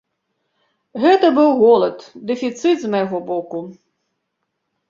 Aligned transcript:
Гэта 1.03 1.29
быў 1.37 1.49
голад, 1.61 1.97
дэфіцыт 2.31 2.77
з 2.85 2.93
майго 2.95 3.17
боку. 3.29 3.59